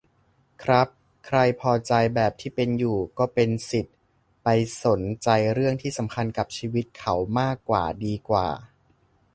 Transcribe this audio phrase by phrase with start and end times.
[0.63, 0.87] ครับ
[1.25, 3.97] ใครพอใจแบบที่เป็นอยู่ ก็เป็นสิทธิ์
[4.43, 4.47] ไป
[4.85, 8.47] สนใจเรื่องที่สำคัญกับชีวิตเขามากกว่าดีกว่า